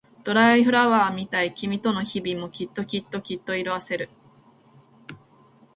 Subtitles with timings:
[0.23, 4.09] ドライフラワーみたい君との日々もきっときっときっと色あせる